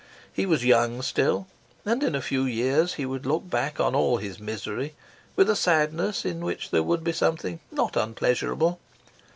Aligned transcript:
He 0.33 0.47
was 0.47 0.65
young 0.65 1.03
still, 1.03 1.45
and 1.85 2.01
in 2.01 2.15
a 2.15 2.23
few 2.23 2.43
years 2.45 2.95
he 2.95 3.05
would 3.05 3.23
look 3.27 3.47
back 3.47 3.79
on 3.79 3.93
all 3.93 4.17
his 4.17 4.39
misery 4.39 4.95
with 5.35 5.47
a 5.47 5.55
sadness 5.55 6.25
in 6.25 6.39
which 6.43 6.71
there 6.71 6.81
would 6.81 7.03
be 7.03 7.11
something 7.11 7.59
not 7.71 7.95
unpleasurable. 7.95 8.79